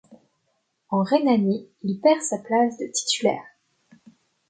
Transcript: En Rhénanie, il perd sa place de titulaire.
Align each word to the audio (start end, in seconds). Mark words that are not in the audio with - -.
En 0.89 1.03
Rhénanie, 1.03 1.69
il 1.83 1.99
perd 1.99 2.23
sa 2.23 2.39
place 2.39 2.75
de 2.79 2.87
titulaire. 2.91 3.45